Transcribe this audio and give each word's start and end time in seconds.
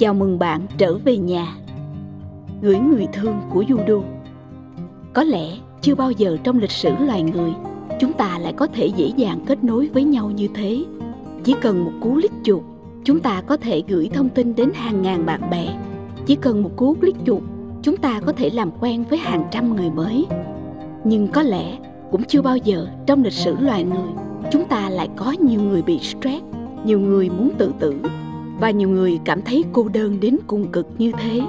Chào 0.00 0.14
mừng 0.14 0.38
bạn 0.38 0.66
trở 0.78 0.98
về 0.98 1.16
nhà. 1.16 1.54
Gửi 2.62 2.78
người 2.78 3.06
thương 3.12 3.34
của 3.50 3.62
Judo. 3.62 4.02
Có 5.12 5.24
lẽ 5.24 5.48
chưa 5.80 5.94
bao 5.94 6.10
giờ 6.10 6.36
trong 6.44 6.58
lịch 6.58 6.70
sử 6.70 6.90
loài 6.98 7.22
người 7.22 7.50
chúng 8.00 8.12
ta 8.12 8.38
lại 8.38 8.52
có 8.52 8.66
thể 8.66 8.86
dễ 8.86 9.12
dàng 9.16 9.40
kết 9.46 9.64
nối 9.64 9.88
với 9.88 10.04
nhau 10.04 10.30
như 10.30 10.48
thế. 10.54 10.84
Chỉ 11.44 11.54
cần 11.62 11.84
một 11.84 11.90
cú 12.00 12.14
click 12.14 12.34
chuột, 12.44 12.62
chúng 13.04 13.20
ta 13.20 13.42
có 13.46 13.56
thể 13.56 13.82
gửi 13.88 14.10
thông 14.12 14.28
tin 14.28 14.54
đến 14.54 14.70
hàng 14.74 15.02
ngàn 15.02 15.26
bạn 15.26 15.50
bè. 15.50 15.78
Chỉ 16.26 16.36
cần 16.36 16.62
một 16.62 16.70
cú 16.76 16.94
click 16.94 17.18
chuột, 17.26 17.42
chúng 17.82 17.96
ta 17.96 18.20
có 18.20 18.32
thể 18.32 18.50
làm 18.50 18.70
quen 18.80 19.04
với 19.10 19.18
hàng 19.18 19.48
trăm 19.50 19.76
người 19.76 19.90
mới. 19.90 20.26
Nhưng 21.04 21.28
có 21.28 21.42
lẽ 21.42 21.78
cũng 22.10 22.24
chưa 22.24 22.42
bao 22.42 22.56
giờ 22.56 22.86
trong 23.06 23.24
lịch 23.24 23.32
sử 23.32 23.56
loài 23.60 23.84
người 23.84 24.10
chúng 24.52 24.64
ta 24.64 24.90
lại 24.90 25.08
có 25.16 25.34
nhiều 25.40 25.60
người 25.60 25.82
bị 25.82 25.98
stress, 25.98 26.44
nhiều 26.84 27.00
người 27.00 27.30
muốn 27.30 27.50
tự 27.58 27.72
tử 27.78 27.94
và 28.60 28.70
nhiều 28.70 28.88
người 28.88 29.20
cảm 29.24 29.42
thấy 29.42 29.64
cô 29.72 29.88
đơn 29.88 30.20
đến 30.20 30.36
cùng 30.46 30.68
cực 30.68 30.86
như 30.98 31.12
thế. 31.18 31.40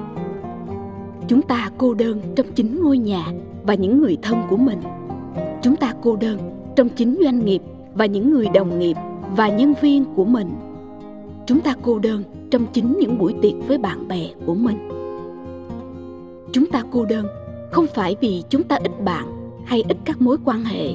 Chúng 1.28 1.42
ta 1.42 1.72
cô 1.78 1.94
đơn 1.94 2.22
trong 2.36 2.46
chính 2.56 2.84
ngôi 2.84 2.98
nhà 2.98 3.26
và 3.64 3.74
những 3.74 4.00
người 4.02 4.18
thân 4.22 4.38
của 4.50 4.58
mình. 4.58 4.80
Chúng 5.62 5.76
ta 5.76 5.94
cô 6.02 6.16
đơn 6.16 6.40
trong 6.76 6.90
chính 6.90 7.20
doanh 7.24 7.46
nghiệp 7.46 7.62
và 7.94 8.06
những 8.06 8.32
người 8.32 8.48
đồng 8.54 8.80
nghiệp 8.80 8.98
và 9.36 9.50
nhân 9.50 9.74
viên 9.82 10.06
của 10.16 10.26
mình. 10.26 10.48
Chúng 11.46 11.60
ta 11.60 11.76
cô 11.82 12.00
đơn 12.00 12.24
trong 12.52 12.66
chính 12.74 12.98
những 13.00 13.20
buổi 13.20 13.34
tiệc 13.42 13.68
với 13.68 13.78
bạn 13.78 14.08
bè 14.08 14.28
của 14.46 14.56
mình. 14.56 14.90
Chúng 16.52 16.66
ta 16.66 16.84
cô 16.92 17.06
đơn 17.06 17.26
không 17.72 17.86
phải 17.96 18.16
vì 18.22 18.44
chúng 18.50 18.64
ta 18.64 18.76
ít 18.76 18.92
bạn 19.04 19.26
hay 19.66 19.84
ít 19.88 19.98
các 20.06 20.22
mối 20.22 20.38
quan 20.46 20.64
hệ. 20.64 20.90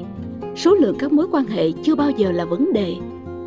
Số 0.57 0.75
lượng 0.75 0.97
các 0.99 1.13
mối 1.13 1.27
quan 1.33 1.47
hệ 1.47 1.73
chưa 1.83 1.95
bao 1.95 2.11
giờ 2.11 2.33
là 2.33 2.45
vấn 2.45 2.73
đề. 2.73 2.95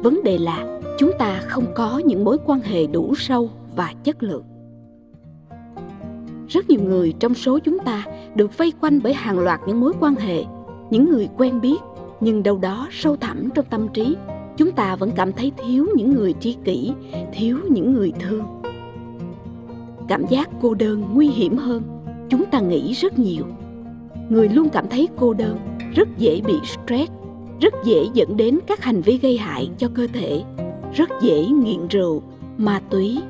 Vấn 0.01 0.23
đề 0.23 0.37
là 0.37 0.78
chúng 0.99 1.11
ta 1.17 1.41
không 1.47 1.65
có 1.75 2.01
những 2.05 2.23
mối 2.23 2.37
quan 2.45 2.61
hệ 2.61 2.87
đủ 2.87 3.13
sâu 3.17 3.49
và 3.75 3.93
chất 4.03 4.23
lượng. 4.23 4.43
Rất 6.47 6.69
nhiều 6.69 6.79
người 6.83 7.13
trong 7.19 7.33
số 7.33 7.59
chúng 7.59 7.79
ta 7.79 8.05
được 8.35 8.57
vây 8.57 8.73
quanh 8.81 8.99
bởi 9.03 9.13
hàng 9.13 9.39
loạt 9.39 9.59
những 9.67 9.79
mối 9.79 9.93
quan 9.99 10.15
hệ, 10.15 10.43
những 10.89 11.09
người 11.09 11.29
quen 11.37 11.61
biết, 11.61 11.77
nhưng 12.19 12.43
đâu 12.43 12.57
đó 12.57 12.87
sâu 12.91 13.15
thẳm 13.15 13.49
trong 13.55 13.65
tâm 13.65 13.87
trí, 13.93 14.15
chúng 14.57 14.71
ta 14.71 14.95
vẫn 14.95 15.11
cảm 15.15 15.31
thấy 15.31 15.51
thiếu 15.57 15.87
những 15.95 16.15
người 16.15 16.33
tri 16.39 16.57
kỷ, 16.63 16.93
thiếu 17.33 17.57
những 17.69 17.93
người 17.93 18.13
thương. 18.19 18.43
Cảm 20.07 20.25
giác 20.29 20.49
cô 20.61 20.73
đơn 20.73 21.03
nguy 21.13 21.27
hiểm 21.27 21.57
hơn, 21.57 21.83
chúng 22.29 22.45
ta 22.45 22.59
nghĩ 22.59 22.93
rất 22.93 23.19
nhiều. 23.19 23.43
Người 24.29 24.49
luôn 24.49 24.69
cảm 24.69 24.89
thấy 24.89 25.07
cô 25.17 25.33
đơn, 25.33 25.57
rất 25.95 26.09
dễ 26.17 26.41
bị 26.45 26.55
stress, 26.63 27.11
rất 27.61 27.73
dễ 27.85 28.05
dẫn 28.13 28.37
đến 28.37 28.59
các 28.67 28.83
hành 28.83 29.01
vi 29.01 29.17
gây 29.17 29.37
hại 29.37 29.69
cho 29.77 29.87
cơ 29.95 30.07
thể 30.13 30.43
rất 30.93 31.09
dễ 31.21 31.45
nghiện 31.45 31.87
rượu, 31.87 32.21
ma 32.57 32.81
túy. 32.89 33.21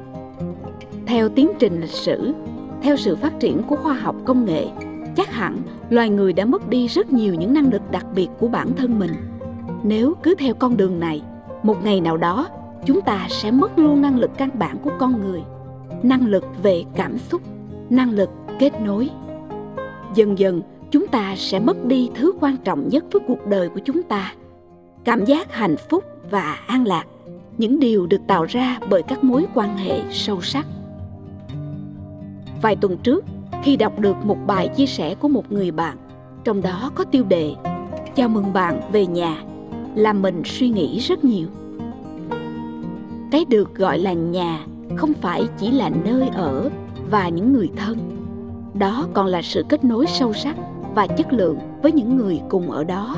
Theo 1.06 1.30
tiến 1.30 1.52
trình 1.60 1.82
lịch 1.82 1.90
sử, 1.90 2.34
theo 2.82 2.98
sự 2.98 3.16
phát 3.16 3.40
triển 3.40 3.62
của 3.64 3.76
khoa 3.76 3.94
học 3.94 4.16
công 4.26 4.46
nghệ, 4.46 4.68
chắc 5.16 5.34
hẳn 5.34 5.62
loài 5.90 6.10
người 6.10 6.34
đã 6.34 6.46
mất 6.46 6.70
đi 6.70 6.88
rất 6.88 7.14
nhiều 7.14 7.34
những 7.34 7.54
năng 7.54 7.72
lực 7.72 7.92
đặc 7.92 8.06
biệt 8.16 8.28
của 8.40 8.48
bản 8.48 8.72
thân 8.78 9.00
mình. 9.00 9.12
Nếu 9.84 10.14
cứ 10.24 10.36
theo 10.36 10.54
con 10.54 10.78
đường 10.78 11.00
này, 11.00 11.22
một 11.64 11.84
ngày 11.84 12.02
nào 12.02 12.18
đó 12.18 12.48
chúng 12.86 13.02
ta 13.02 13.28
sẽ 13.30 13.52
mất 13.52 13.80
luôn 13.80 14.02
năng 14.02 14.20
lực 14.20 14.32
căn 14.38 14.50
bản 14.54 14.78
của 14.84 14.92
con 15.00 15.22
người, 15.22 15.42
năng 16.04 16.28
lực 16.28 16.46
về 16.64 16.84
cảm 16.96 17.18
xúc, 17.18 17.42
năng 17.90 18.12
lực 18.12 18.30
kết 18.60 18.82
nối. 18.82 19.10
Dần 20.16 20.40
dần, 20.40 20.62
chúng 20.92 21.08
ta 21.08 21.36
sẽ 21.38 21.60
mất 21.60 21.86
đi 21.86 22.10
thứ 22.16 22.32
quan 22.40 22.58
trọng 22.58 22.90
nhất 22.90 23.06
với 23.12 23.22
cuộc 23.28 23.48
đời 23.48 23.70
của 23.70 23.80
chúng 23.86 24.04
ta, 24.04 24.34
cảm 25.04 25.26
giác 25.26 25.54
hạnh 25.54 25.76
phúc 25.90 26.04
và 26.32 26.58
an 26.68 26.88
lạc 26.88 27.06
những 27.60 27.80
điều 27.80 28.08
được 28.08 28.22
tạo 28.28 28.46
ra 28.46 28.80
bởi 28.90 29.04
các 29.04 29.24
mối 29.24 29.46
quan 29.56 29.78
hệ 29.78 30.02
sâu 30.12 30.42
sắc. 30.42 30.68
Vài 32.62 32.76
tuần 32.76 32.98
trước, 32.98 33.26
khi 33.64 33.78
đọc 33.78 34.00
được 34.00 34.16
một 34.26 34.38
bài 34.48 34.68
chia 34.68 34.86
sẻ 34.86 35.16
của 35.16 35.28
một 35.28 35.52
người 35.52 35.72
bạn, 35.72 35.98
trong 36.44 36.62
đó 36.62 36.92
có 36.96 37.04
tiêu 37.04 37.24
đề 37.30 37.56
chào 38.16 38.30
mừng 38.30 38.54
bạn 38.54 38.82
về 38.92 39.08
nhà 39.08 39.44
làm 39.96 40.22
mình 40.22 40.42
suy 40.46 40.70
nghĩ 40.70 41.00
rất 41.00 41.24
nhiều. 41.24 41.48
Cái 43.32 43.46
được 43.46 43.76
gọi 43.76 44.00
là 44.00 44.14
nhà 44.14 44.60
không 44.96 45.14
phải 45.14 45.48
chỉ 45.58 45.72
là 45.72 45.90
nơi 46.06 46.30
ở 46.34 46.70
và 47.10 47.30
những 47.30 47.54
người 47.54 47.70
thân, 47.76 47.98
đó 48.74 49.08
còn 49.14 49.26
là 49.26 49.42
sự 49.42 49.66
kết 49.70 49.84
nối 49.84 50.06
sâu 50.08 50.34
sắc 50.34 50.56
và 50.96 51.08
chất 51.08 51.34
lượng 51.34 51.58
với 51.82 51.92
những 51.92 52.18
người 52.18 52.42
cùng 52.50 52.72
ở 52.72 52.84
đó. 52.84 53.16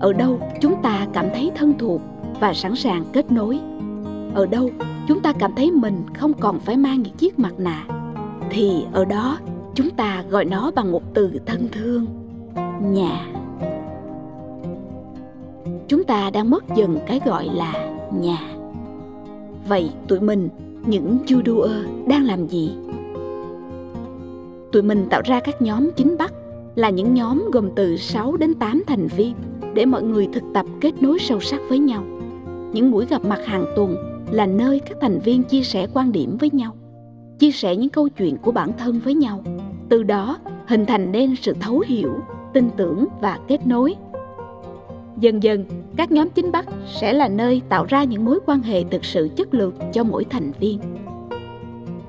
Ở 0.00 0.12
đâu 0.12 0.40
chúng 0.60 0.82
ta 0.82 1.06
cảm 1.12 1.26
thấy 1.34 1.50
thân 1.56 1.74
thuộc 1.78 2.00
và 2.40 2.54
sẵn 2.54 2.76
sàng 2.76 3.04
kết 3.12 3.32
nối. 3.32 3.58
Ở 4.34 4.46
đâu, 4.46 4.70
chúng 5.08 5.20
ta 5.20 5.32
cảm 5.32 5.52
thấy 5.56 5.70
mình 5.70 6.02
không 6.14 6.32
còn 6.34 6.58
phải 6.58 6.76
mang 6.76 7.02
những 7.02 7.14
chiếc 7.14 7.38
mặt 7.38 7.52
nạ, 7.58 7.84
thì 8.50 8.84
ở 8.92 9.04
đó 9.04 9.38
chúng 9.74 9.90
ta 9.90 10.24
gọi 10.30 10.44
nó 10.44 10.70
bằng 10.74 10.92
một 10.92 11.02
từ 11.14 11.32
thân 11.46 11.68
thương, 11.72 12.06
nhà. 12.82 13.26
Chúng 15.88 16.04
ta 16.04 16.30
đang 16.30 16.50
mất 16.50 16.64
dần 16.76 16.98
cái 17.06 17.20
gọi 17.26 17.48
là 17.54 17.72
nhà. 18.20 18.38
Vậy 19.68 19.90
tụi 20.08 20.20
mình, 20.20 20.48
những 20.86 21.18
judoer 21.26 22.08
đang 22.08 22.24
làm 22.24 22.46
gì? 22.46 22.72
Tụi 24.72 24.82
mình 24.82 25.06
tạo 25.10 25.22
ra 25.24 25.40
các 25.40 25.62
nhóm 25.62 25.90
chính 25.96 26.16
bắc, 26.18 26.32
là 26.74 26.90
những 26.90 27.14
nhóm 27.14 27.50
gồm 27.52 27.70
từ 27.76 27.96
6 27.96 28.36
đến 28.36 28.54
8 28.54 28.82
thành 28.86 29.06
viên, 29.06 29.34
để 29.74 29.86
mọi 29.86 30.02
người 30.02 30.28
thực 30.32 30.42
tập 30.54 30.66
kết 30.80 31.02
nối 31.02 31.18
sâu 31.18 31.40
sắc 31.40 31.60
với 31.68 31.78
nhau 31.78 32.04
những 32.76 32.90
buổi 32.90 33.06
gặp 33.06 33.24
mặt 33.24 33.40
hàng 33.46 33.66
tuần 33.76 33.96
là 34.30 34.46
nơi 34.46 34.80
các 34.80 34.98
thành 35.00 35.18
viên 35.18 35.42
chia 35.42 35.62
sẻ 35.62 35.86
quan 35.94 36.12
điểm 36.12 36.36
với 36.40 36.50
nhau, 36.50 36.72
chia 37.38 37.50
sẻ 37.50 37.76
những 37.76 37.88
câu 37.88 38.08
chuyện 38.08 38.36
của 38.36 38.52
bản 38.52 38.72
thân 38.78 39.00
với 39.04 39.14
nhau. 39.14 39.42
Từ 39.88 40.02
đó, 40.02 40.38
hình 40.66 40.86
thành 40.86 41.12
nên 41.12 41.36
sự 41.36 41.52
thấu 41.60 41.82
hiểu, 41.86 42.10
tin 42.52 42.70
tưởng 42.76 43.06
và 43.20 43.38
kết 43.48 43.66
nối. 43.66 43.94
Dần 45.20 45.42
dần, 45.42 45.64
các 45.96 46.12
nhóm 46.12 46.28
chính 46.30 46.52
bắc 46.52 46.66
sẽ 47.00 47.12
là 47.12 47.28
nơi 47.28 47.62
tạo 47.68 47.84
ra 47.88 48.04
những 48.04 48.24
mối 48.24 48.38
quan 48.46 48.62
hệ 48.62 48.84
thực 48.84 49.04
sự 49.04 49.28
chất 49.36 49.54
lượng 49.54 49.74
cho 49.92 50.04
mỗi 50.04 50.24
thành 50.24 50.52
viên. 50.60 50.78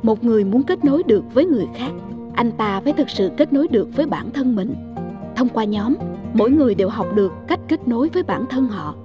Một 0.03 0.23
người 0.23 0.43
muốn 0.43 0.63
kết 0.63 0.85
nối 0.85 1.03
được 1.03 1.23
với 1.33 1.45
người 1.45 1.67
khác, 1.75 1.91
anh 2.33 2.51
ta 2.51 2.81
phải 2.81 2.93
thực 2.93 3.09
sự 3.09 3.31
kết 3.37 3.53
nối 3.53 3.67
được 3.67 3.87
với 3.95 4.05
bản 4.05 4.31
thân 4.31 4.55
mình. 4.55 4.75
Thông 5.35 5.49
qua 5.49 5.63
nhóm, 5.63 5.95
mỗi 6.33 6.51
người 6.51 6.75
đều 6.75 6.89
học 6.89 7.07
được 7.15 7.31
cách 7.47 7.59
kết 7.67 7.87
nối 7.87 8.09
với 8.09 8.23
bản 8.23 8.45
thân 8.49 8.67
họ 8.67 8.95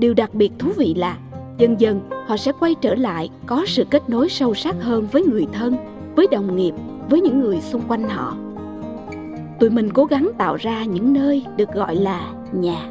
điều 0.00 0.14
đặc 0.14 0.34
biệt 0.34 0.52
thú 0.58 0.70
vị 0.76 0.94
là 0.94 1.18
dần 1.58 1.80
dần 1.80 2.00
họ 2.26 2.36
sẽ 2.36 2.52
quay 2.60 2.74
trở 2.74 2.94
lại 2.94 3.30
có 3.46 3.64
sự 3.66 3.84
kết 3.90 4.08
nối 4.08 4.28
sâu 4.28 4.54
sắc 4.54 4.76
hơn 4.80 5.06
với 5.12 5.22
người 5.22 5.46
thân, 5.52 5.76
với 6.16 6.26
đồng 6.30 6.56
nghiệp, 6.56 6.72
với 7.10 7.20
những 7.20 7.40
người 7.40 7.60
xung 7.60 7.82
quanh 7.88 8.08
họ. 8.08 8.36
Tụi 9.60 9.70
mình 9.70 9.90
cố 9.92 10.04
gắng 10.04 10.30
tạo 10.38 10.56
ra 10.56 10.84
những 10.84 11.12
nơi 11.12 11.44
được 11.56 11.72
gọi 11.74 11.96
là 11.96 12.32
nhà. 12.52 12.90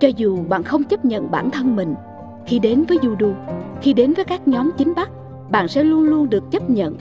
Cho 0.00 0.08
dù 0.16 0.38
bạn 0.48 0.62
không 0.62 0.84
chấp 0.84 1.04
nhận 1.04 1.30
bản 1.30 1.50
thân 1.50 1.76
mình, 1.76 1.94
khi 2.46 2.58
đến 2.58 2.84
với 2.88 2.98
judo 2.98 3.34
khi 3.82 3.92
đến 3.92 4.12
với 4.12 4.24
các 4.24 4.48
nhóm 4.48 4.70
chính 4.78 4.92
bắc, 4.96 5.10
bạn 5.50 5.68
sẽ 5.68 5.84
luôn 5.84 6.02
luôn 6.02 6.30
được 6.30 6.50
chấp 6.50 6.70
nhận. 6.70 6.96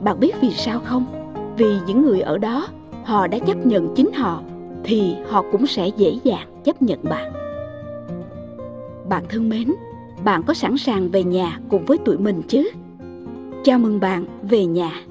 Bạn 0.00 0.20
biết 0.20 0.34
vì 0.40 0.50
sao 0.50 0.80
không? 0.84 1.04
Vì 1.56 1.76
những 1.86 2.02
người 2.02 2.20
ở 2.20 2.38
đó, 2.38 2.68
họ 3.04 3.26
đã 3.26 3.38
chấp 3.38 3.66
nhận 3.66 3.94
chính 3.94 4.12
họ, 4.12 4.42
thì 4.84 5.16
họ 5.28 5.44
cũng 5.52 5.66
sẽ 5.66 5.88
dễ 5.88 6.18
dàng 6.24 6.62
chấp 6.64 6.82
nhận 6.82 6.98
bạn 7.02 7.33
bạn 9.08 9.24
thân 9.28 9.48
mến, 9.48 9.72
bạn 10.24 10.42
có 10.46 10.54
sẵn 10.54 10.76
sàng 10.76 11.08
về 11.08 11.24
nhà 11.24 11.60
cùng 11.68 11.84
với 11.84 11.98
tụi 11.98 12.18
mình 12.18 12.42
chứ? 12.48 12.70
Chào 13.64 13.78
mừng 13.78 14.00
bạn 14.00 14.24
về 14.42 14.66
nhà. 14.66 15.02